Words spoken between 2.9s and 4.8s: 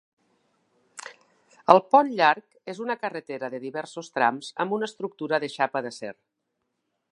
carretera de diversos trams amb